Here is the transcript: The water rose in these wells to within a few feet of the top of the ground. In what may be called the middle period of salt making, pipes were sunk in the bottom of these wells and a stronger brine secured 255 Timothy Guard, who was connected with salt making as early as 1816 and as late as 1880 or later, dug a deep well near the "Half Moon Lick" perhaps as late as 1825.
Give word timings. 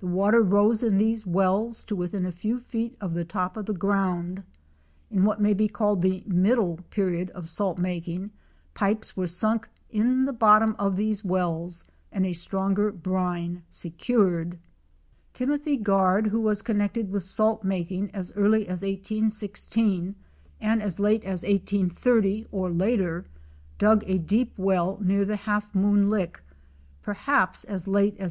The 0.00 0.06
water 0.06 0.42
rose 0.42 0.82
in 0.82 0.98
these 0.98 1.26
wells 1.26 1.82
to 1.84 1.96
within 1.96 2.26
a 2.26 2.30
few 2.30 2.60
feet 2.60 2.94
of 3.00 3.14
the 3.14 3.24
top 3.24 3.56
of 3.56 3.64
the 3.64 3.72
ground. 3.72 4.42
In 5.10 5.24
what 5.24 5.40
may 5.40 5.54
be 5.54 5.66
called 5.66 6.02
the 6.02 6.22
middle 6.26 6.76
period 6.90 7.30
of 7.30 7.48
salt 7.48 7.78
making, 7.78 8.32
pipes 8.74 9.16
were 9.16 9.26
sunk 9.26 9.70
in 9.88 10.26
the 10.26 10.32
bottom 10.34 10.76
of 10.78 10.96
these 10.96 11.24
wells 11.24 11.84
and 12.12 12.26
a 12.26 12.34
stronger 12.34 12.92
brine 12.92 13.62
secured 13.70 14.58
255 15.32 15.32
Timothy 15.32 15.76
Guard, 15.78 16.26
who 16.26 16.40
was 16.40 16.60
connected 16.60 17.10
with 17.10 17.22
salt 17.22 17.64
making 17.64 18.10
as 18.10 18.30
early 18.34 18.68
as 18.68 18.82
1816 18.82 20.14
and 20.60 20.82
as 20.82 21.00
late 21.00 21.24
as 21.24 21.44
1880 21.44 22.46
or 22.52 22.70
later, 22.70 23.24
dug 23.78 24.04
a 24.06 24.18
deep 24.18 24.52
well 24.58 24.98
near 25.00 25.24
the 25.24 25.36
"Half 25.36 25.74
Moon 25.74 26.10
Lick" 26.10 26.42
perhaps 27.00 27.64
as 27.64 27.88
late 27.88 28.20
as 28.20 28.28
1825. - -